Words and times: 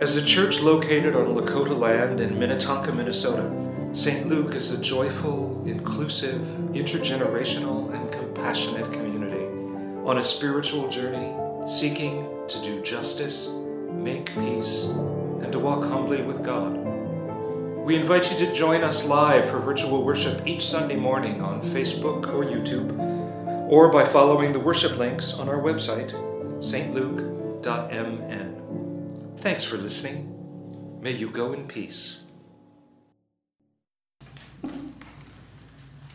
As 0.00 0.16
a 0.16 0.24
church 0.24 0.62
located 0.62 1.14
on 1.14 1.34
Lakota 1.34 1.78
land 1.78 2.20
in 2.20 2.38
Minnetonka, 2.38 2.90
Minnesota, 2.90 3.44
St. 3.92 4.26
Luke 4.26 4.54
is 4.54 4.70
a 4.70 4.80
joyful, 4.80 5.62
inclusive, 5.66 6.40
intergenerational, 6.72 7.92
and 7.94 8.10
compassionate 8.10 8.90
community 8.94 9.44
on 10.08 10.16
a 10.16 10.22
spiritual 10.22 10.88
journey 10.88 11.36
seeking 11.66 12.26
to 12.48 12.58
do 12.62 12.80
justice, 12.80 13.52
make 13.92 14.34
peace, 14.36 14.86
and 14.86 15.52
to 15.52 15.58
walk 15.58 15.84
humbly 15.84 16.22
with 16.22 16.42
God. 16.42 16.78
We 17.84 17.94
invite 17.94 18.32
you 18.32 18.46
to 18.46 18.54
join 18.54 18.82
us 18.82 19.06
live 19.06 19.44
for 19.50 19.58
virtual 19.58 20.02
worship 20.02 20.46
each 20.46 20.64
Sunday 20.64 20.96
morning 20.96 21.42
on 21.42 21.60
Facebook 21.60 22.26
or 22.32 22.42
YouTube, 22.42 22.98
or 23.68 23.90
by 23.90 24.06
following 24.06 24.52
the 24.52 24.60
worship 24.60 24.96
links 24.96 25.38
on 25.38 25.46
our 25.50 25.60
website, 25.60 26.12
stluke.mn. 26.60 28.49
Thanks 29.40 29.64
for 29.64 29.78
listening. 29.78 31.00
May 31.00 31.12
you 31.12 31.30
go 31.30 31.54
in 31.54 31.66
peace. 31.66 32.20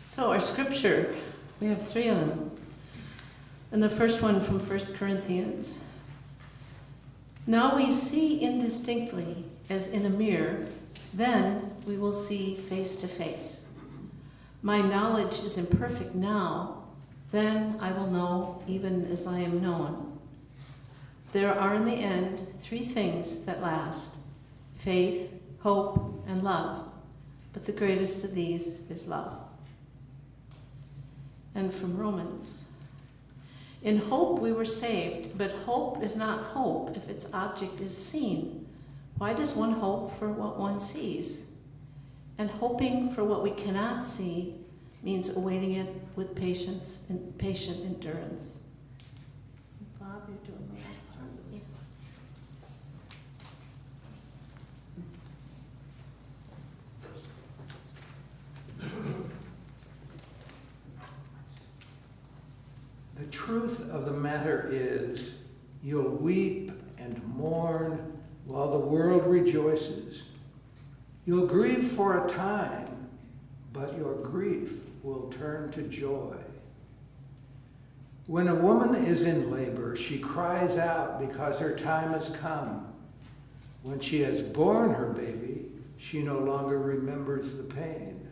So, 0.04 0.30
our 0.30 0.38
scripture, 0.38 1.12
we 1.58 1.66
have 1.66 1.84
three 1.84 2.06
of 2.06 2.20
them. 2.20 2.52
And 3.72 3.82
the 3.82 3.88
first 3.88 4.22
one 4.22 4.40
from 4.40 4.60
1 4.60 4.78
Corinthians. 4.94 5.86
Now 7.48 7.76
we 7.76 7.90
see 7.90 8.38
indistinctly 8.42 9.44
as 9.68 9.90
in 9.90 10.06
a 10.06 10.10
mirror, 10.10 10.64
then 11.12 11.74
we 11.84 11.98
will 11.98 12.12
see 12.12 12.54
face 12.54 13.00
to 13.00 13.08
face. 13.08 13.70
My 14.62 14.80
knowledge 14.80 15.40
is 15.40 15.58
imperfect 15.58 16.14
now, 16.14 16.84
then 17.32 17.76
I 17.80 17.90
will 17.90 18.06
know 18.06 18.62
even 18.68 19.04
as 19.10 19.26
I 19.26 19.40
am 19.40 19.60
known. 19.60 20.16
There 21.32 21.52
are 21.52 21.74
in 21.74 21.84
the 21.84 21.92
end 21.92 22.46
three 22.66 22.84
things 22.84 23.44
that 23.44 23.62
last 23.62 24.16
faith, 24.76 25.40
hope, 25.60 26.24
and 26.26 26.42
love, 26.42 26.84
but 27.52 27.64
the 27.64 27.72
greatest 27.72 28.24
of 28.24 28.34
these 28.34 28.90
is 28.90 29.06
love 29.06 29.38
and 31.54 31.72
from 31.72 31.96
Romans. 31.96 32.74
In 33.82 33.98
hope 33.98 34.40
we 34.40 34.52
were 34.52 34.64
saved, 34.64 35.38
but 35.38 35.50
hope 35.64 36.02
is 36.02 36.16
not 36.16 36.40
hope 36.40 36.96
if 36.96 37.08
its 37.08 37.32
object 37.32 37.80
is 37.80 37.96
seen. 37.96 38.66
Why 39.18 39.32
does 39.32 39.56
one 39.56 39.72
hope 39.72 40.18
for 40.18 40.30
what 40.30 40.58
one 40.58 40.80
sees? 40.80 41.52
And 42.38 42.50
hoping 42.50 43.10
for 43.10 43.24
what 43.24 43.42
we 43.42 43.50
cannot 43.52 44.04
see 44.04 44.54
means 45.02 45.36
awaiting 45.36 45.72
it 45.74 45.88
with 46.14 46.34
patience 46.34 47.06
and 47.08 47.38
patient 47.38 47.78
endurance. 47.84 48.62
Bob, 49.98 50.28
you're 50.28 50.36
doing 50.44 50.68
the 50.68 50.80
last 50.80 51.16
one. 51.16 51.30
Yeah. 51.52 51.60
The 63.16 63.24
truth 63.46 63.92
of 63.92 64.06
the 64.06 64.12
matter 64.12 64.68
is, 64.72 65.34
you'll 65.80 66.16
weep 66.16 66.72
and 66.98 67.22
mourn 67.28 68.20
while 68.44 68.72
the 68.72 68.86
world 68.86 69.24
rejoices. 69.26 70.24
You'll 71.24 71.46
grieve 71.46 71.84
for 71.84 72.26
a 72.26 72.30
time, 72.30 73.08
but 73.72 73.96
your 73.96 74.16
grief 74.16 74.80
will 75.04 75.30
turn 75.30 75.70
to 75.72 75.82
joy. 75.82 76.34
When 78.26 78.48
a 78.48 78.54
woman 78.56 79.04
is 79.04 79.22
in 79.22 79.52
labor, 79.52 79.94
she 79.94 80.18
cries 80.18 80.76
out 80.76 81.20
because 81.20 81.60
her 81.60 81.76
time 81.76 82.12
has 82.14 82.34
come. 82.36 82.92
When 83.84 84.00
she 84.00 84.22
has 84.22 84.42
borne 84.42 84.92
her 84.92 85.12
baby, 85.12 85.66
she 85.98 86.22
no 86.22 86.40
longer 86.40 86.80
remembers 86.80 87.58
the 87.58 87.72
pain. 87.72 88.28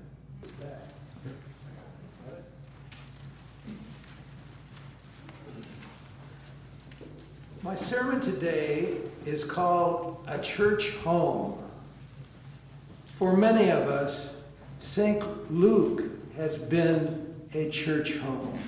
My 7.64 7.74
sermon 7.74 8.20
today 8.20 8.98
is 9.24 9.42
called 9.42 10.22
A 10.26 10.38
Church 10.38 10.96
Home. 10.96 11.58
For 13.16 13.34
many 13.34 13.70
of 13.70 13.88
us, 13.88 14.42
St. 14.80 15.24
Luke 15.50 16.02
has 16.36 16.58
been 16.58 17.34
a 17.54 17.70
church 17.70 18.18
home. 18.18 18.58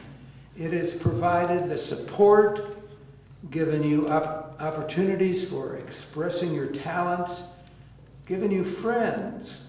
It 0.57 0.73
has 0.73 0.99
provided 0.99 1.69
the 1.69 1.77
support, 1.77 2.75
given 3.51 3.83
you 3.83 4.09
op- 4.09 4.57
opportunities 4.59 5.47
for 5.47 5.77
expressing 5.77 6.55
your 6.55 6.69
talents, 6.69 7.43
given 8.25 8.51
you 8.51 8.65
friends, 8.65 9.65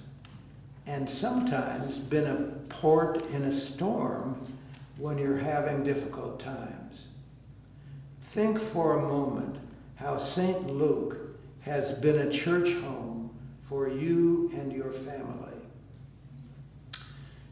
and 0.85 1.09
sometimes 1.09 1.97
been 1.97 2.27
a 2.27 2.73
port 2.73 3.29
in 3.31 3.43
a 3.43 3.51
storm 3.51 4.41
when 4.95 5.17
you're 5.17 5.35
having 5.35 5.83
difficult 5.83 6.39
times. 6.39 7.09
Think 8.37 8.59
for 8.59 8.99
a 8.99 9.01
moment 9.01 9.57
how 9.95 10.17
St. 10.17 10.69
Luke 10.69 11.17
has 11.61 11.99
been 11.99 12.19
a 12.19 12.31
church 12.31 12.71
home 12.83 13.35
for 13.67 13.89
you 13.89 14.51
and 14.53 14.71
your 14.71 14.91
family. 14.91 15.57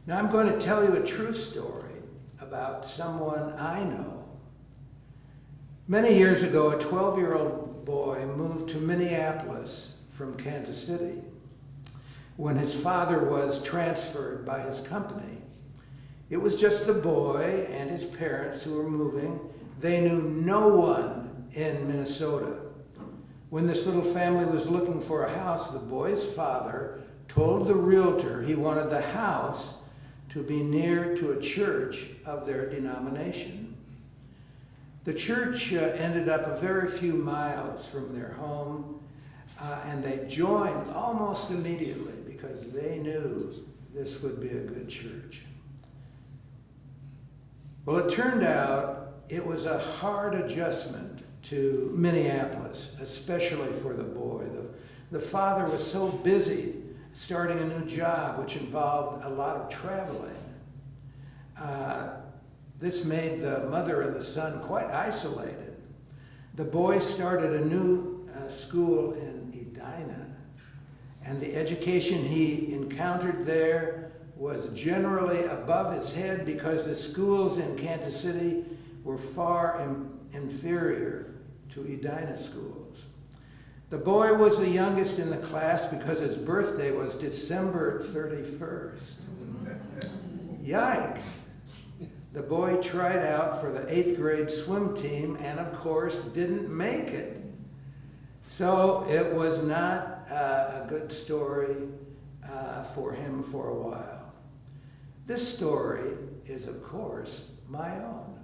Now, 0.06 0.20
I'm 0.20 0.30
going 0.30 0.48
to 0.48 0.64
tell 0.64 0.84
you 0.84 0.96
a 0.96 1.04
true 1.04 1.34
story 1.34 1.96
about 2.40 2.86
someone 2.86 3.54
I 3.54 3.84
know. 3.84 4.26
Many 5.88 6.14
years 6.14 6.44
ago, 6.44 6.70
a 6.70 6.80
12 6.80 7.18
year 7.18 7.34
old 7.34 7.84
boy 7.84 8.24
moved 8.38 8.70
to 8.70 8.78
Minneapolis 8.78 10.04
from 10.12 10.38
Kansas 10.38 10.86
City 10.86 11.24
when 12.38 12.58
his 12.58 12.80
father 12.80 13.26
was 13.26 13.64
transferred 13.64 14.46
by 14.46 14.60
his 14.60 14.86
company. 14.86 15.40
It 16.30 16.38
was 16.38 16.62
just 16.62 16.86
the 16.86 16.94
boy 16.94 17.66
and 17.72 17.90
his 17.90 18.04
parents 18.04 18.62
who 18.62 18.76
were 18.76 18.88
moving. 18.88 19.40
They 19.86 20.02
knew 20.02 20.20
no 20.20 20.70
one 20.70 21.48
in 21.54 21.88
Minnesota. 21.88 22.62
When 23.52 23.68
this 23.68 23.86
little 23.86 24.02
family 24.02 24.46
was 24.46 24.68
looking 24.68 25.00
for 25.00 25.26
a 25.26 25.38
house, 25.38 25.70
the 25.70 25.78
boy's 25.78 26.26
father 26.34 27.04
told 27.28 27.68
the 27.68 27.76
realtor 27.76 28.42
he 28.42 28.56
wanted 28.56 28.90
the 28.90 29.04
house 29.04 29.78
to 30.30 30.42
be 30.42 30.64
near 30.64 31.16
to 31.18 31.34
a 31.34 31.40
church 31.40 32.14
of 32.26 32.48
their 32.48 32.68
denomination. 32.68 33.78
The 35.04 35.14
church 35.14 35.76
uh, 35.76 35.82
ended 35.82 36.30
up 36.30 36.48
a 36.48 36.60
very 36.60 36.88
few 36.88 37.14
miles 37.14 37.86
from 37.86 38.18
their 38.20 38.32
home, 38.32 39.04
uh, 39.62 39.82
and 39.86 40.04
they 40.04 40.26
joined 40.28 40.90
almost 40.96 41.52
immediately 41.52 42.24
because 42.26 42.72
they 42.72 42.98
knew 42.98 43.64
this 43.94 44.24
would 44.24 44.42
be 44.42 44.50
a 44.50 44.62
good 44.62 44.90
church. 44.90 45.44
Well, 47.86 47.98
it 47.98 48.12
turned 48.12 48.44
out 48.44 49.05
it 49.30 49.46
was 49.46 49.66
a 49.66 49.80
hard 49.80 50.36
adjustment 50.36 51.24
to 51.44 51.92
Minneapolis, 51.96 52.98
especially 53.02 53.72
for 53.72 53.94
the 53.94 54.04
boy. 54.04 54.46
The, 54.46 55.18
the 55.18 55.20
father 55.20 55.70
was 55.70 55.86
so 55.86 56.10
busy 56.10 56.76
starting 57.14 57.60
a 57.60 57.66
new 57.66 57.86
job, 57.86 58.40
which 58.40 58.58
involved 58.58 59.24
a 59.24 59.30
lot 59.30 59.58
of 59.58 59.70
traveling. 59.70 60.36
Uh, 61.58 62.18
this 62.80 63.06
made 63.06 63.40
the 63.40 63.68
mother 63.70 64.02
and 64.02 64.16
the 64.16 64.22
son 64.22 64.60
quite 64.62 64.88
isolated. 64.88 65.76
The 66.56 66.66
boy 66.66 67.00
started 67.00 67.54
a 67.62 67.66
new 67.66 68.28
uh, 68.36 68.50
school 68.50 69.14
in 69.14 69.52
Edina, 69.54 70.36
and 71.24 71.40
the 71.40 71.56
education 71.56 72.18
he 72.18 72.74
encountered 72.74 73.46
there 73.46 74.12
was 74.36 74.70
generally 74.74 75.46
above 75.46 75.96
his 75.96 76.14
head 76.14 76.46
because 76.46 76.86
the 76.86 76.96
schools 76.96 77.58
in 77.58 77.78
Kansas 77.78 78.20
City 78.20 78.66
were 79.06 79.18
far 79.18 79.82
in, 79.82 80.10
inferior 80.34 81.36
to 81.74 81.82
Edina 81.82 82.38
schools. 82.38 82.98
The 83.92 83.98
boy 83.98 84.34
was 84.34 84.58
the 84.58 84.70
youngest 84.70 85.20
in 85.20 85.30
the 85.30 85.38
class 85.38 85.88
because 85.90 86.20
his 86.20 86.36
birthday 86.36 86.92
was 86.92 87.16
December 87.16 88.02
31st. 88.02 89.14
Yikes! 90.66 91.22
The 92.34 92.42
boy 92.42 92.82
tried 92.82 93.26
out 93.26 93.62
for 93.62 93.72
the 93.72 93.88
eighth 93.96 94.18
grade 94.18 94.50
swim 94.50 94.98
team 94.98 95.38
and, 95.40 95.60
of 95.60 95.74
course, 95.76 96.20
didn't 96.34 96.76
make 96.76 97.10
it. 97.10 97.42
So 98.50 99.06
it 99.08 99.34
was 99.34 99.64
not 99.64 100.26
uh, 100.32 100.84
a 100.84 100.88
good 100.90 101.12
story 101.12 101.76
uh, 102.44 102.84
for 102.84 103.14
him 103.14 103.44
for 103.44 103.70
a 103.70 103.76
while. 103.76 104.34
This 105.28 105.56
story 105.56 106.12
is, 106.46 106.68
of 106.68 106.84
course, 106.84 107.52
my 107.70 107.96
own. 108.04 108.35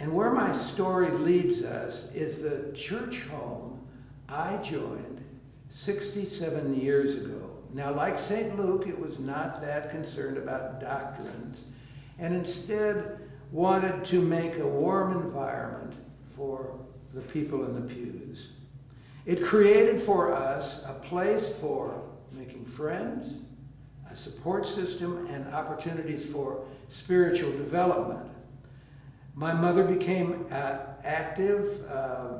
And 0.00 0.12
where 0.12 0.32
my 0.32 0.52
story 0.52 1.10
leads 1.10 1.62
us 1.62 2.12
is 2.14 2.42
the 2.42 2.72
church 2.76 3.26
home 3.28 3.80
I 4.28 4.56
joined 4.58 5.24
67 5.70 6.80
years 6.80 7.16
ago. 7.16 7.50
Now, 7.72 7.92
like 7.92 8.18
St. 8.18 8.58
Luke, 8.58 8.86
it 8.86 8.98
was 8.98 9.18
not 9.18 9.60
that 9.62 9.90
concerned 9.90 10.38
about 10.38 10.80
doctrines, 10.80 11.64
and 12.18 12.34
instead 12.34 13.18
wanted 13.50 14.04
to 14.06 14.20
make 14.20 14.58
a 14.58 14.66
warm 14.66 15.20
environment 15.20 15.92
for 16.36 16.78
the 17.12 17.20
people 17.20 17.64
in 17.64 17.74
the 17.74 17.94
pews. 17.94 18.50
It 19.26 19.42
created 19.42 20.00
for 20.00 20.32
us 20.32 20.84
a 20.84 20.94
place 20.94 21.56
for 21.58 22.02
making 22.32 22.64
friends, 22.64 23.38
a 24.10 24.14
support 24.14 24.66
system, 24.66 25.26
and 25.28 25.52
opportunities 25.54 26.30
for 26.30 26.64
spiritual 26.90 27.52
development. 27.52 28.28
My 29.34 29.52
mother 29.52 29.82
became 29.82 30.46
uh, 30.50 30.78
active, 31.02 31.84
uh, 31.90 32.38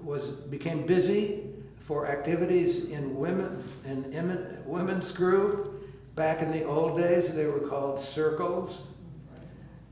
was 0.00 0.22
became 0.22 0.86
busy 0.86 1.50
for 1.80 2.06
activities 2.06 2.90
in 2.90 3.14
women 3.14 3.62
in 3.84 4.62
women's 4.64 5.12
group. 5.12 5.68
Back 6.14 6.42
in 6.42 6.50
the 6.50 6.64
old 6.64 6.98
days, 6.98 7.34
they 7.34 7.46
were 7.46 7.60
called 7.60 7.98
circles. 7.98 8.82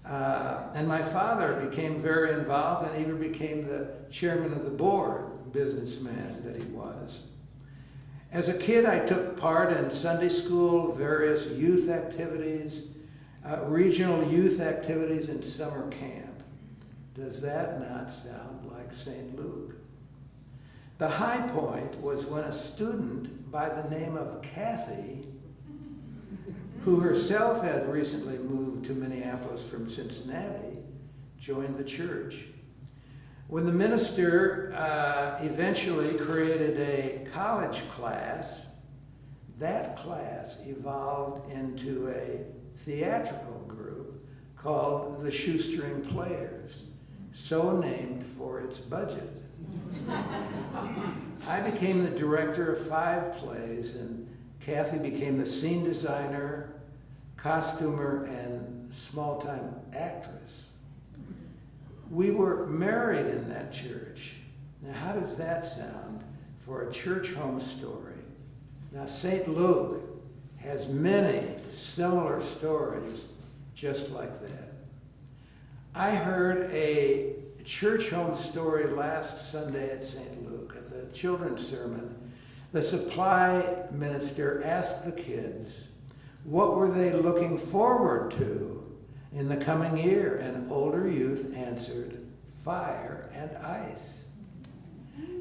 Uh, 0.05 0.65
and 0.75 0.89
my 0.89 1.03
father 1.03 1.67
became 1.69 2.01
very 2.01 2.33
involved 2.33 2.91
and 2.91 3.01
even 3.01 3.19
became 3.19 3.67
the 3.67 3.89
chairman 4.11 4.53
of 4.53 4.65
the 4.65 4.71
board, 4.71 5.53
businessman 5.53 6.43
that 6.45 6.61
he 6.61 6.69
was. 6.71 7.23
As 8.33 8.49
a 8.49 8.55
kid, 8.55 8.87
I 8.87 9.01
took 9.07 9.39
part 9.39 9.73
in 9.73 9.91
Sunday 9.91 10.29
school, 10.29 10.93
various 10.93 11.49
youth 11.53 11.89
activities, 11.89 12.83
uh, 13.45 13.65
regional 13.65 14.31
youth 14.31 14.61
activities, 14.61 15.29
and 15.29 15.45
summer 15.45 15.91
camp. 15.91 16.43
Does 17.15 17.41
that 17.43 17.81
not 17.81 18.13
sound 18.13 18.71
like 18.71 18.93
St. 18.93 19.37
Luke? 19.37 19.75
The 20.99 21.09
high 21.09 21.49
point 21.49 21.99
was 22.01 22.27
when 22.27 22.45
a 22.45 22.53
student 22.53 23.51
by 23.51 23.69
the 23.69 23.89
name 23.89 24.17
of 24.17 24.43
Kathy, 24.43 25.27
who 26.85 27.01
herself 27.01 27.65
had 27.65 27.91
recently 27.91 28.39
moved 28.39 28.87
to 28.87 28.93
Minneapolis 28.93 29.69
from 29.69 29.89
Cincinnati, 29.89 30.79
joined 31.39 31.79
the 31.79 31.85
church. 31.85 32.49
When 33.49 33.67
the 33.67 33.73
minister 33.73 34.73
uh, 34.77 35.39
eventually 35.43 36.17
created 36.19 36.79
a 36.79 37.29
college 37.33 37.81
class, 37.91 38.67
that 39.59 39.97
class 39.97 40.61
evolved 40.67 41.51
into 41.51 42.09
a 42.09 42.45
theatrical 42.85 43.65
group 43.69 44.27
called 44.57 45.23
the 45.23 45.31
Shoestring 45.31 46.03
Players, 46.03 46.83
so 47.35 47.77
named 47.79 48.25
for 48.25 48.61
its 48.61 48.79
budget. 48.79 49.31
I 51.47 51.61
became 51.71 52.05
the 52.05 52.19
director 52.19 52.73
of 52.73 52.87
five 52.87 53.35
plays, 53.37 53.97
and 53.97 54.29
Kathy 54.61 54.99
became 54.99 55.39
the 55.39 55.47
scene 55.47 55.85
designer, 55.85 56.75
costumer, 57.37 58.25
and 58.25 58.93
small 58.93 59.41
time 59.41 59.75
actress. 59.95 60.65
We 62.11 62.31
were 62.31 62.67
married 62.67 63.27
in 63.27 63.49
that 63.51 63.73
church. 63.73 64.37
Now, 64.83 64.93
how 64.95 65.13
does 65.13 65.37
that 65.37 65.65
sound 65.65 66.25
for 66.59 66.89
a 66.89 66.93
church 66.93 67.35
home 67.35 67.61
story? 67.61 68.15
Now, 68.93 69.07
St. 69.07 69.49
Luke 69.49 70.10
has 70.61 70.89
many 70.89 71.57
similar 71.75 72.41
stories 72.41 73.23
just 73.75 74.13
like 74.13 74.41
that. 74.41 74.73
I 75.95 76.15
heard 76.15 76.71
a 76.73 77.35
church 77.65 78.11
home 78.11 78.37
story 78.37 78.85
last 78.85 79.51
Sunday 79.51 79.91
at 79.91 80.05
St. 80.05 80.51
Luke 80.51 80.75
at 80.77 80.91
the 80.91 81.17
children's 81.17 81.67
sermon. 81.67 82.15
The 82.73 82.83
supply 82.83 83.87
minister 83.91 84.63
asked 84.65 85.05
the 85.05 85.13
kids, 85.13 85.89
what 86.45 86.77
were 86.77 86.91
they 86.91 87.13
looking 87.13 87.59
forward 87.59 88.33
to 88.33 88.97
in 89.33 89.49
the 89.49 89.57
coming 89.57 89.97
year? 89.97 90.37
And 90.37 90.71
older 90.71 91.11
youth 91.11 91.57
answered, 91.57 92.25
fire 92.65 93.31
and 93.35 93.57
ice. 93.57 94.27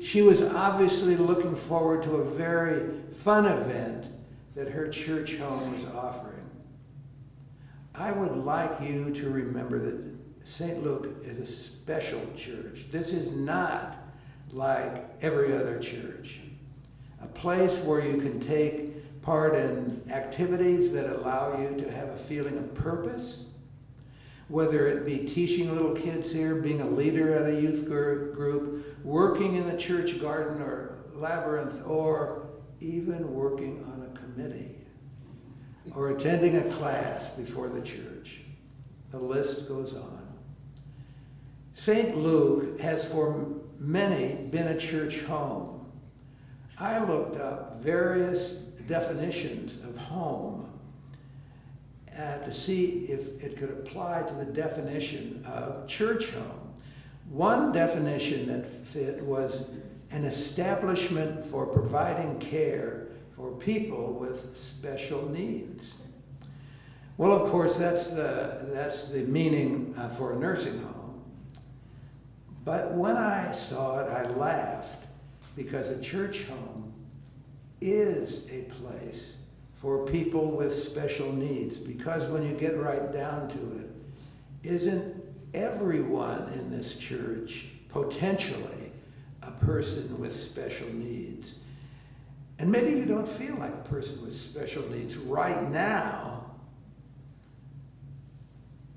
She 0.01 0.21
was 0.21 0.41
obviously 0.41 1.15
looking 1.15 1.55
forward 1.55 2.03
to 2.03 2.15
a 2.15 2.23
very 2.23 2.89
fun 3.17 3.45
event 3.45 4.08
that 4.55 4.69
her 4.69 4.87
church 4.89 5.37
home 5.37 5.73
was 5.73 5.85
offering. 5.93 6.35
I 7.95 8.11
would 8.11 8.37
like 8.37 8.81
you 8.81 9.13
to 9.13 9.29
remember 9.29 9.79
that 9.79 10.19
St. 10.43 10.83
Luke 10.83 11.17
is 11.21 11.39
a 11.39 11.45
special 11.45 12.21
church. 12.35 12.89
This 12.91 13.13
is 13.13 13.35
not 13.35 13.97
like 14.51 15.05
every 15.21 15.53
other 15.53 15.79
church. 15.79 16.39
A 17.21 17.27
place 17.27 17.83
where 17.83 18.05
you 18.05 18.17
can 18.17 18.39
take 18.39 19.21
part 19.21 19.53
in 19.53 20.01
activities 20.09 20.93
that 20.93 21.13
allow 21.13 21.59
you 21.59 21.77
to 21.77 21.91
have 21.91 22.09
a 22.09 22.17
feeling 22.17 22.57
of 22.57 22.73
purpose, 22.73 23.45
whether 24.47 24.87
it 24.87 25.05
be 25.05 25.25
teaching 25.27 25.71
little 25.71 25.93
kids 25.93 26.31
here, 26.31 26.55
being 26.55 26.81
a 26.81 26.89
leader 26.89 27.35
at 27.35 27.53
a 27.53 27.61
youth 27.61 27.85
group, 27.85 29.03
working 29.03 29.55
in 29.55 29.69
the 29.69 29.77
church 29.77 30.21
garden 30.21 30.61
or 30.61 30.97
labyrinth, 31.13 31.85
or 31.85 32.47
even 32.79 33.33
working 33.33 33.83
on 33.91 33.98
committee 34.39 34.75
or 35.95 36.11
attending 36.11 36.57
a 36.57 36.63
class 36.75 37.35
before 37.35 37.67
the 37.67 37.81
church. 37.81 38.41
The 39.11 39.17
list 39.17 39.67
goes 39.67 39.95
on. 39.95 40.27
St. 41.73 42.17
Luke 42.17 42.79
has 42.79 43.11
for 43.11 43.47
many 43.79 44.35
been 44.51 44.67
a 44.67 44.79
church 44.79 45.23
home. 45.23 45.91
I 46.77 47.03
looked 47.03 47.37
up 47.37 47.81
various 47.81 48.59
definitions 48.87 49.83
of 49.83 49.97
home 49.97 50.69
uh, 52.17 52.37
to 52.39 52.53
see 52.53 53.05
if 53.09 53.43
it 53.43 53.57
could 53.57 53.69
apply 53.69 54.23
to 54.23 54.33
the 54.33 54.45
definition 54.45 55.43
of 55.45 55.87
church 55.87 56.33
home. 56.33 56.73
One 57.29 57.71
definition 57.71 58.47
that 58.47 58.65
fit 58.67 59.21
was 59.23 59.65
an 60.11 60.25
establishment 60.25 61.45
for 61.45 61.67
providing 61.67 62.39
care 62.39 63.09
for 63.39 63.51
people 63.51 64.11
with 64.19 64.57
special 64.57 65.29
needs. 65.29 65.93
Well, 67.15 67.31
of 67.31 67.49
course, 67.49 67.77
that's 67.77 68.11
the, 68.11 68.69
that's 68.73 69.11
the 69.11 69.19
meaning 69.19 69.93
uh, 69.97 70.09
for 70.09 70.33
a 70.33 70.35
nursing 70.37 70.81
home. 70.81 71.23
But 72.65 72.91
when 72.91 73.15
I 73.15 73.53
saw 73.53 74.01
it, 74.01 74.09
I 74.09 74.29
laughed 74.31 75.05
because 75.55 75.89
a 75.89 76.01
church 76.01 76.47
home 76.47 76.91
is 77.79 78.51
a 78.51 78.63
place 78.81 79.37
for 79.81 80.05
people 80.05 80.51
with 80.51 80.73
special 80.73 81.31
needs. 81.31 81.77
Because 81.77 82.29
when 82.29 82.43
you 82.43 82.55
get 82.55 82.77
right 82.77 83.11
down 83.13 83.47
to 83.47 83.57
it, 83.57 83.89
isn't 84.63 85.15
everyone 85.53 86.51
in 86.53 86.69
this 86.69 86.97
church 86.97 87.69
potentially 87.87 88.91
a 89.43 89.51
person 89.51 90.19
with 90.19 90.35
special 90.35 90.89
needs? 90.93 91.59
And 92.59 92.69
maybe 92.69 92.91
you 92.91 93.05
don't 93.05 93.27
feel 93.27 93.55
like 93.55 93.73
a 93.73 93.89
person 93.89 94.21
with 94.21 94.35
special 94.35 94.87
needs 94.89 95.15
right 95.15 95.71
now, 95.71 96.45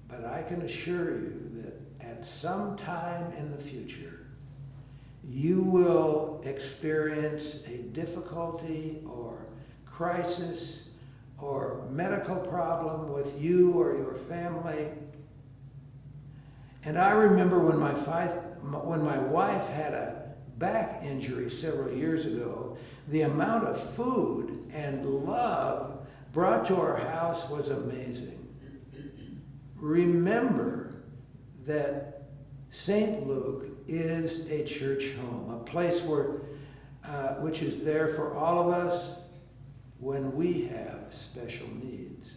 but 0.09 0.25
I 0.25 0.42
can 0.42 0.62
assure 0.62 1.12
you 1.12 1.50
that 1.62 2.07
at 2.07 2.25
some 2.25 2.76
time 2.76 3.33
in 3.38 3.52
the 3.52 3.57
future, 3.57 4.26
you 5.25 5.62
will 5.62 6.42
experience 6.45 7.64
a 7.69 7.78
difficulty 7.95 9.00
or 9.07 9.47
crisis 9.87 10.88
or 11.38 11.87
medical 11.88 12.35
problem 12.35 13.12
with 13.12 13.40
you 13.40 13.75
or 13.75 13.97
your 13.97 14.14
family. 14.14 14.88
And 16.85 16.99
I 16.99 17.12
remember 17.12 17.61
when 17.61 17.78
my, 17.78 17.95
five, 17.95 18.33
when 18.62 19.04
my 19.04 19.19
wife 19.19 19.69
had 19.69 19.95
a 19.95 20.22
back 20.59 21.02
injury 21.02 21.50
several 21.50 21.92
years 21.94 22.26
ago, 22.26 22.76
the 23.09 23.23
amount 23.23 23.66
of 23.66 23.80
food 23.80 24.71
and 24.73 25.04
love 25.25 26.06
brought 26.32 26.66
to 26.66 26.76
our 26.76 26.97
house 26.97 27.50
was 27.50 27.71
amazing. 27.71 28.38
Remember 29.76 31.02
that 31.66 32.23
St. 32.71 33.26
Luke 33.26 33.66
is 33.87 34.49
a 34.50 34.64
church 34.64 35.16
home, 35.16 35.50
a 35.50 35.64
place 35.64 36.04
where, 36.04 36.42
uh, 37.04 37.35
which 37.37 37.62
is 37.62 37.85
there 37.85 38.09
for 38.09 38.35
all 38.35 38.61
of 38.61 38.75
us 38.75 39.18
when 39.99 40.32
we 40.35 40.64
have 40.66 41.12
special 41.12 41.68
needs. 41.82 42.35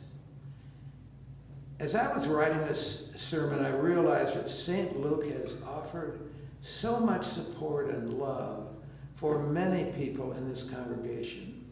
As 1.80 1.96
I 1.96 2.16
was 2.16 2.28
writing 2.28 2.60
this 2.60 3.12
sermon, 3.16 3.64
I 3.64 3.70
realized 3.70 4.36
that 4.36 4.50
St. 4.50 5.00
Luke 5.00 5.26
has 5.26 5.62
offered 5.64 6.32
so 6.66 7.00
much 7.00 7.26
support 7.26 7.90
and 7.90 8.18
love 8.18 8.68
for 9.16 9.44
many 9.44 9.92
people 9.92 10.34
in 10.34 10.50
this 10.50 10.70
congregation. 10.70 11.64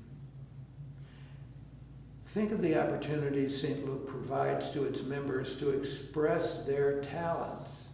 Think 2.28 2.52
of 2.52 2.62
the 2.62 2.80
opportunities 2.80 3.60
St. 3.62 3.86
Luke 3.86 4.08
provides 4.08 4.72
to 4.72 4.86
its 4.86 5.04
members 5.04 5.58
to 5.60 5.70
express 5.72 6.66
their 6.66 7.02
talents. 7.02 7.88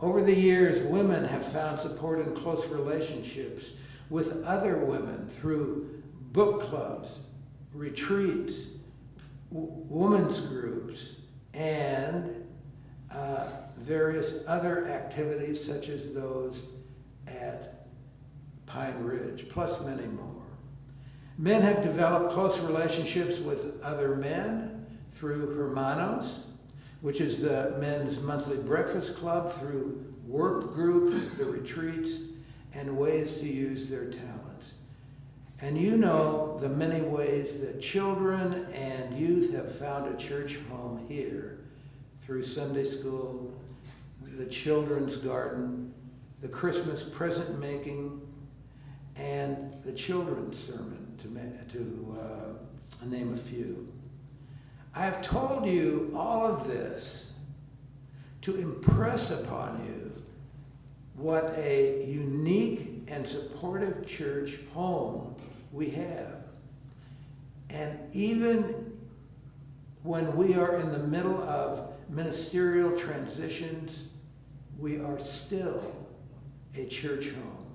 Over 0.00 0.22
the 0.22 0.34
years, 0.34 0.82
women 0.82 1.24
have 1.24 1.46
found 1.46 1.80
support 1.80 2.20
in 2.20 2.34
close 2.34 2.66
relationships 2.68 3.70
with 4.10 4.44
other 4.44 4.78
women 4.78 5.26
through 5.28 6.02
book 6.32 6.62
clubs, 6.62 7.18
retreats, 7.72 8.68
women's 9.50 10.40
groups, 10.40 11.14
and 11.54 12.44
uh, 13.10 13.46
various 13.86 14.42
other 14.48 14.88
activities 14.88 15.64
such 15.64 15.88
as 15.88 16.12
those 16.12 16.64
at 17.28 17.86
Pine 18.66 18.98
Ridge, 19.04 19.48
plus 19.48 19.84
many 19.86 20.06
more. 20.08 20.42
Men 21.38 21.62
have 21.62 21.84
developed 21.84 22.34
close 22.34 22.58
relationships 22.60 23.38
with 23.38 23.80
other 23.82 24.16
men 24.16 24.86
through 25.12 25.54
Hermanos, 25.54 26.40
which 27.00 27.20
is 27.20 27.40
the 27.40 27.76
men's 27.78 28.20
monthly 28.20 28.56
breakfast 28.56 29.16
club, 29.16 29.50
through 29.50 30.04
work 30.26 30.74
groups, 30.74 31.36
the 31.36 31.44
retreats, 31.44 32.22
and 32.74 32.98
ways 32.98 33.40
to 33.40 33.46
use 33.46 33.88
their 33.88 34.10
talents. 34.10 34.72
And 35.60 35.78
you 35.78 35.96
know 35.96 36.58
the 36.60 36.68
many 36.68 37.02
ways 37.02 37.60
that 37.60 37.80
children 37.80 38.66
and 38.74 39.16
youth 39.16 39.54
have 39.54 39.72
found 39.72 40.12
a 40.12 40.18
church 40.18 40.58
home 40.70 41.06
here 41.08 41.60
through 42.20 42.42
Sunday 42.42 42.84
school, 42.84 43.55
the 44.36 44.46
children's 44.46 45.16
garden, 45.16 45.92
the 46.42 46.48
Christmas 46.48 47.08
present 47.08 47.58
making, 47.58 48.20
and 49.16 49.72
the 49.82 49.92
children's 49.92 50.58
sermon, 50.58 51.16
to, 51.18 51.72
to 51.72 52.18
uh, 52.20 53.06
name 53.06 53.32
a 53.32 53.36
few. 53.36 53.90
I 54.94 55.04
have 55.04 55.22
told 55.22 55.66
you 55.66 56.12
all 56.14 56.46
of 56.46 56.68
this 56.68 57.26
to 58.42 58.56
impress 58.56 59.42
upon 59.42 59.84
you 59.86 60.12
what 61.14 61.54
a 61.56 62.04
unique 62.06 63.04
and 63.08 63.26
supportive 63.26 64.06
church 64.06 64.58
home 64.74 65.34
we 65.72 65.88
have. 65.90 66.44
And 67.70 67.98
even 68.14 68.92
when 70.02 70.36
we 70.36 70.54
are 70.54 70.78
in 70.78 70.92
the 70.92 70.98
middle 70.98 71.42
of 71.42 71.92
ministerial 72.08 72.96
transitions, 72.96 74.08
we 74.78 75.00
are 75.00 75.18
still 75.18 75.82
a 76.76 76.86
church 76.86 77.30
home. 77.32 77.66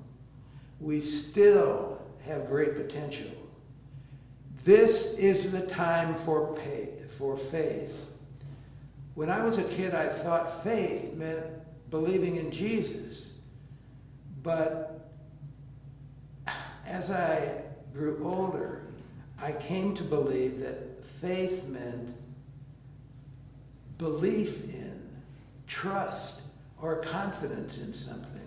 We 0.79 0.99
still 1.01 2.01
have 2.25 2.47
great 2.47 2.75
potential. 2.75 3.31
This 4.63 5.15
is 5.17 5.51
the 5.51 5.65
time 5.65 6.15
for, 6.15 6.55
pay, 6.55 6.89
for 7.17 7.35
faith. 7.35 8.07
When 9.15 9.29
I 9.29 9.43
was 9.43 9.57
a 9.57 9.63
kid, 9.63 9.95
I 9.95 10.07
thought 10.07 10.63
faith 10.63 11.15
meant 11.15 11.45
believing 11.89 12.37
in 12.37 12.51
Jesus. 12.51 13.27
But 14.43 15.09
as 16.85 17.11
I 17.11 17.63
grew 17.93 18.23
older, 18.23 18.83
I 19.39 19.51
came 19.53 19.95
to 19.95 20.03
believe 20.03 20.59
that 20.59 21.05
faith 21.05 21.69
meant 21.69 22.15
belief 23.97 24.63
in, 24.65 24.99
trust, 25.67 26.40
or 26.81 26.97
confidence 26.97 27.77
in 27.77 27.93
something. 27.93 28.41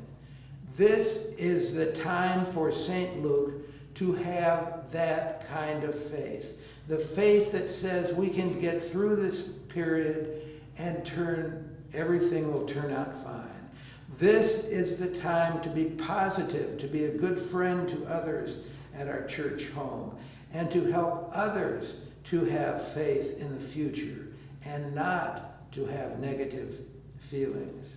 This 0.76 1.26
is 1.38 1.74
the 1.74 1.92
time 1.92 2.44
for 2.44 2.72
St. 2.72 3.22
Luke 3.22 3.94
to 3.94 4.12
have 4.14 4.90
that 4.90 5.48
kind 5.48 5.84
of 5.84 5.96
faith. 5.96 6.60
The 6.88 6.98
faith 6.98 7.52
that 7.52 7.70
says 7.70 8.12
we 8.12 8.28
can 8.28 8.60
get 8.60 8.82
through 8.82 9.16
this 9.16 9.48
period 9.48 10.42
and 10.76 11.04
turn 11.06 11.76
everything 11.94 12.52
will 12.52 12.66
turn 12.66 12.92
out 12.92 13.14
fine. 13.22 13.70
This 14.18 14.64
is 14.64 14.98
the 14.98 15.08
time 15.08 15.60
to 15.62 15.68
be 15.68 15.84
positive, 15.84 16.78
to 16.80 16.86
be 16.86 17.04
a 17.04 17.16
good 17.16 17.38
friend 17.38 17.88
to 17.88 18.04
others 18.06 18.56
at 18.94 19.08
our 19.08 19.26
church 19.26 19.70
home, 19.70 20.16
and 20.52 20.70
to 20.70 20.90
help 20.90 21.30
others 21.32 21.96
to 22.24 22.44
have 22.44 22.86
faith 22.92 23.40
in 23.40 23.52
the 23.54 23.60
future 23.60 24.28
and 24.64 24.94
not 24.94 25.70
to 25.72 25.86
have 25.86 26.18
negative 26.20 26.78
feelings. 27.18 27.96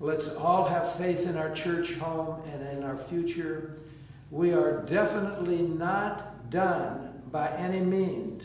Let's 0.00 0.32
all 0.36 0.64
have 0.64 0.94
faith 0.94 1.28
in 1.28 1.36
our 1.36 1.52
church 1.52 1.98
home 1.98 2.40
and 2.52 2.68
in 2.68 2.84
our 2.84 2.96
future. 2.96 3.78
We 4.30 4.52
are 4.52 4.82
definitely 4.82 5.62
not 5.62 6.50
done 6.50 7.20
by 7.32 7.50
any 7.56 7.80
means. 7.80 8.44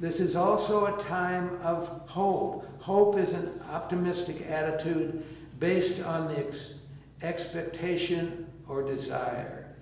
This 0.00 0.18
is 0.18 0.34
also 0.34 0.86
a 0.86 1.02
time 1.02 1.58
of 1.62 1.88
hope. 2.06 2.66
Hope 2.80 3.18
is 3.18 3.34
an 3.34 3.50
optimistic 3.70 4.46
attitude 4.48 5.24
based 5.58 6.04
on 6.04 6.28
the 6.28 6.46
ex- 6.46 6.74
expectation 7.20 8.46
or 8.66 8.82
desire. 8.82 9.74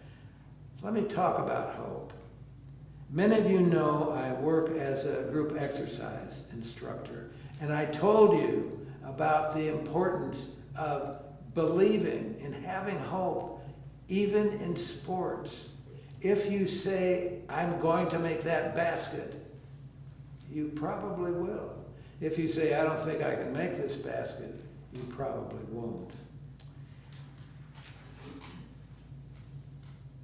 Let 0.82 0.92
me 0.92 1.02
talk 1.02 1.38
about 1.38 1.74
hope. 1.74 2.12
Many 3.10 3.38
of 3.38 3.48
you 3.48 3.60
know 3.60 4.10
I 4.10 4.32
work 4.40 4.76
as 4.76 5.06
a 5.06 5.22
group 5.30 5.56
exercise 5.60 6.42
instructor, 6.52 7.30
and 7.60 7.72
I 7.72 7.84
told 7.86 8.40
you 8.40 8.86
about 9.04 9.54
the 9.54 9.68
importance 9.68 10.56
of 10.78 11.22
believing 11.54 12.36
and 12.42 12.54
having 12.54 12.98
hope, 12.98 13.62
even 14.08 14.48
in 14.60 14.76
sports. 14.76 15.68
If 16.20 16.50
you 16.50 16.66
say, 16.66 17.40
I'm 17.48 17.80
going 17.80 18.08
to 18.10 18.18
make 18.18 18.42
that 18.42 18.74
basket, 18.74 19.34
you 20.50 20.68
probably 20.74 21.32
will. 21.32 21.72
If 22.20 22.38
you 22.38 22.48
say, 22.48 22.74
I 22.74 22.84
don't 22.84 23.00
think 23.00 23.22
I 23.22 23.34
can 23.34 23.52
make 23.52 23.76
this 23.76 23.96
basket, 23.96 24.54
you 24.92 25.02
probably 25.10 25.62
won't. 25.70 26.12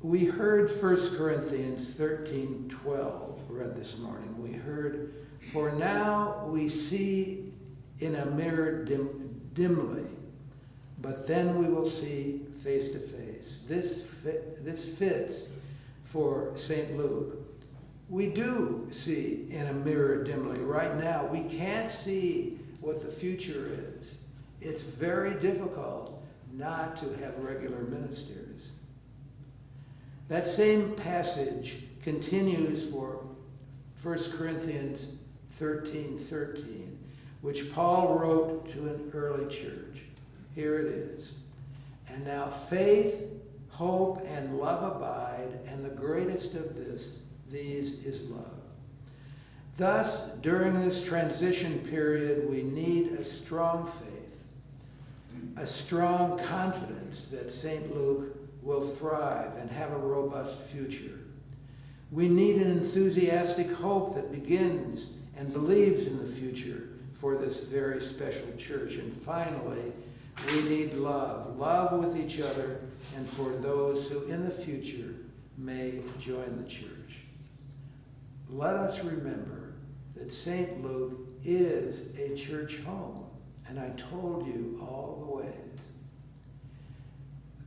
We 0.00 0.24
heard 0.24 0.68
1 0.82 1.16
Corinthians 1.16 1.94
13 1.94 2.68
12 2.82 3.40
read 3.48 3.76
this 3.76 3.98
morning. 3.98 4.42
We 4.42 4.52
heard, 4.52 5.14
For 5.52 5.72
now 5.72 6.46
we 6.46 6.68
see 6.68 7.52
in 8.00 8.16
a 8.16 8.26
mirror 8.26 8.84
dim, 8.84 9.40
dimly, 9.54 10.08
but 11.02 11.26
then 11.26 11.58
we 11.58 11.68
will 11.68 11.84
see 11.84 12.40
face 12.62 12.92
to 12.92 12.98
face. 13.00 13.58
This, 13.66 14.06
fit, 14.06 14.64
this 14.64 14.96
fits 14.96 15.48
for 16.04 16.52
St. 16.56 16.96
Luke. 16.96 17.38
We 18.08 18.28
do 18.28 18.86
see 18.92 19.46
in 19.50 19.66
a 19.66 19.72
mirror 19.72 20.22
dimly. 20.22 20.60
Right 20.60 20.96
now, 20.96 21.26
we 21.26 21.42
can't 21.44 21.90
see 21.90 22.58
what 22.80 23.02
the 23.02 23.10
future 23.10 23.70
is. 23.98 24.18
It's 24.60 24.84
very 24.84 25.34
difficult 25.40 26.22
not 26.52 26.96
to 26.98 27.06
have 27.16 27.36
regular 27.38 27.80
ministers. 27.80 28.62
That 30.28 30.46
same 30.46 30.94
passage 30.94 31.84
continues 32.02 32.88
for 32.88 33.24
1 34.02 34.18
Corinthians 34.36 35.16
13 35.52 36.18
13, 36.18 36.98
which 37.40 37.72
Paul 37.72 38.18
wrote 38.18 38.70
to 38.72 38.88
an 38.88 39.10
early 39.12 39.46
church. 39.52 40.04
Here 40.54 40.78
it 40.78 40.86
is. 40.86 41.34
And 42.08 42.26
now 42.26 42.46
faith, 42.46 43.32
hope, 43.70 44.26
and 44.26 44.58
love 44.58 44.96
abide, 44.96 45.60
and 45.66 45.84
the 45.84 45.90
greatest 45.90 46.54
of 46.54 46.74
this, 46.74 47.20
these 47.50 48.04
is 48.04 48.28
love. 48.28 48.46
Thus, 49.78 50.34
during 50.34 50.82
this 50.82 51.04
transition 51.04 51.78
period, 51.80 52.48
we 52.50 52.62
need 52.62 53.12
a 53.12 53.24
strong 53.24 53.86
faith, 53.86 54.44
a 55.56 55.66
strong 55.66 56.38
confidence 56.38 57.26
that 57.28 57.52
St. 57.52 57.94
Luke 57.94 58.36
will 58.62 58.82
thrive 58.82 59.56
and 59.58 59.70
have 59.70 59.92
a 59.92 59.96
robust 59.96 60.60
future. 60.60 61.18
We 62.10 62.28
need 62.28 62.56
an 62.56 62.70
enthusiastic 62.70 63.72
hope 63.72 64.14
that 64.14 64.30
begins 64.30 65.14
and 65.36 65.52
believes 65.52 66.06
in 66.06 66.18
the 66.18 66.30
future 66.30 66.90
for 67.14 67.36
this 67.36 67.64
very 67.64 68.02
special 68.02 68.54
church. 68.58 68.96
And 68.96 69.12
finally, 69.12 69.92
we 70.48 70.68
need 70.68 70.94
love 70.94 71.58
love 71.58 71.92
with 71.92 72.16
each 72.16 72.40
other 72.40 72.80
and 73.16 73.28
for 73.28 73.50
those 73.60 74.08
who 74.08 74.22
in 74.24 74.44
the 74.44 74.50
future 74.50 75.14
may 75.56 76.00
join 76.18 76.62
the 76.62 76.68
church. 76.68 77.22
Let 78.48 78.74
us 78.74 79.04
remember 79.04 79.74
that 80.16 80.32
St. 80.32 80.82
Luke 80.82 81.18
is 81.44 82.18
a 82.18 82.36
church 82.36 82.80
home, 82.80 83.24
and 83.66 83.78
I 83.78 83.90
told 83.90 84.46
you 84.46 84.78
all 84.80 85.24
the 85.26 85.36
ways. 85.36 85.88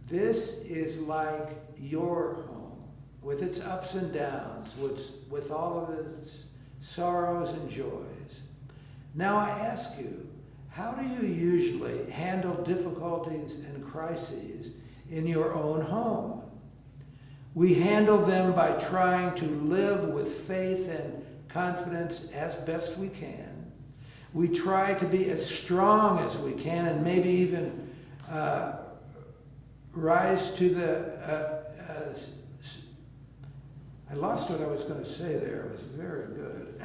This 0.08 0.64
is 0.66 1.02
like 1.02 1.50
your 1.80 2.46
home, 2.48 2.84
with 3.22 3.42
its 3.42 3.62
ups 3.62 3.96
and 3.96 4.14
downs, 4.14 4.76
with, 4.78 5.16
with 5.30 5.52
all 5.52 5.80
of 5.84 5.98
its 5.98 6.48
sorrows 6.82 7.50
and 7.50 7.70
joys. 7.70 8.42
Now 9.16 9.38
I 9.38 9.50
ask 9.50 10.00
you, 10.00 10.25
how 10.76 10.92
do 10.92 11.08
you 11.08 11.22
usually 11.26 12.12
handle 12.12 12.54
difficulties 12.64 13.60
and 13.60 13.86
crises 13.86 14.76
in 15.10 15.26
your 15.26 15.54
own 15.54 15.80
home? 15.80 16.42
We 17.54 17.76
handle 17.76 18.18
them 18.18 18.52
by 18.52 18.74
trying 18.74 19.36
to 19.36 19.46
live 19.46 20.10
with 20.10 20.28
faith 20.28 20.90
and 20.90 21.26
confidence 21.48 22.30
as 22.34 22.56
best 22.56 22.98
we 22.98 23.08
can. 23.08 23.72
We 24.34 24.50
try 24.50 24.96
to 24.96 25.06
be 25.06 25.30
as 25.30 25.50
strong 25.50 26.20
as 26.20 26.36
we 26.40 26.52
can 26.52 26.88
and 26.88 27.06
maybe 27.06 27.30
even 27.30 27.90
uh, 28.30 28.74
rise 29.94 30.56
to 30.56 30.70
the. 30.70 31.06
Uh, 31.26 31.62
uh, 31.90 32.14
I 34.12 34.14
lost 34.16 34.52
what 34.52 34.60
I 34.60 34.68
was 34.68 34.82
going 34.82 35.02
to 35.02 35.10
say 35.10 35.38
there. 35.38 35.68
It 35.68 35.72
was 35.72 35.84
very 35.96 36.28
good. 36.36 36.82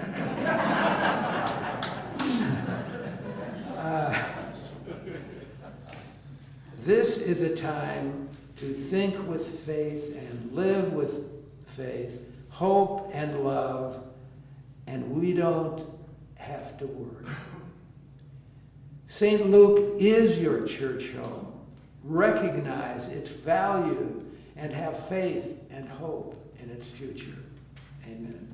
Uh, 3.81 4.15
this 6.85 7.23
is 7.23 7.41
a 7.41 7.57
time 7.57 8.29
to 8.57 8.67
think 8.67 9.27
with 9.27 9.43
faith 9.43 10.19
and 10.19 10.53
live 10.53 10.93
with 10.93 11.25
faith, 11.67 12.21
hope 12.51 13.11
and 13.15 13.43
love, 13.43 14.05
and 14.87 15.11
we 15.11 15.33
don't 15.33 15.83
have 16.35 16.79
to 16.79 16.87
worry. 16.89 17.25
St. 19.09 19.51
Luke 19.51 19.95
is 19.99 20.39
your 20.39 20.67
church 20.67 21.15
home. 21.15 21.59
Recognize 22.05 23.09
its 23.09 23.31
value 23.31 24.31
and 24.57 24.75
have 24.75 25.09
faith 25.09 25.59
and 25.71 25.89
hope 25.89 26.55
in 26.63 26.69
its 26.69 26.91
future. 26.91 27.39
Amen. 28.05 28.50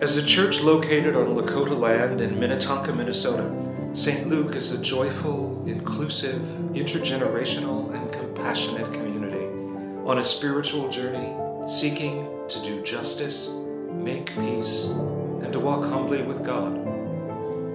As 0.00 0.16
a 0.16 0.22
church 0.24 0.62
located 0.62 1.16
on 1.16 1.34
Lakota 1.34 1.76
land 1.76 2.20
in 2.20 2.38
Minnetonka, 2.38 2.94
Minnesota, 2.94 3.50
St. 3.92 4.28
Luke 4.28 4.54
is 4.54 4.70
a 4.70 4.80
joyful, 4.80 5.60
inclusive, 5.66 6.40
intergenerational, 6.72 7.92
and 7.92 8.12
compassionate 8.12 8.92
community 8.92 9.46
on 10.06 10.18
a 10.18 10.22
spiritual 10.22 10.88
journey 10.88 11.34
seeking 11.66 12.28
to 12.46 12.62
do 12.62 12.80
justice, 12.84 13.56
make 13.90 14.32
peace, 14.36 14.84
and 14.84 15.52
to 15.52 15.58
walk 15.58 15.82
humbly 15.82 16.22
with 16.22 16.44
God. 16.44 16.76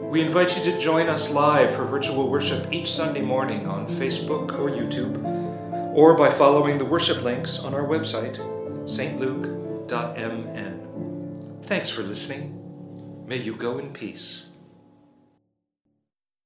We 0.09 0.21
invite 0.21 0.55
you 0.55 0.63
to 0.71 0.79
join 0.79 1.09
us 1.09 1.33
live 1.33 1.75
for 1.75 1.83
virtual 1.83 2.29
worship 2.29 2.71
each 2.71 2.89
Sunday 2.89 3.21
morning 3.21 3.67
on 3.67 3.85
Facebook 3.85 4.57
or 4.57 4.69
YouTube, 4.69 5.21
or 5.93 6.13
by 6.13 6.29
following 6.29 6.77
the 6.77 6.85
worship 6.85 7.21
links 7.21 7.59
on 7.59 7.73
our 7.73 7.85
website, 7.85 8.37
stluke.mn. 8.85 10.72
Thanks 11.65 11.89
for 11.89 12.03
listening. 12.03 13.25
May 13.25 13.37
you 13.37 13.55
go 13.55 13.77
in 13.77 13.93
peace. 13.93 14.47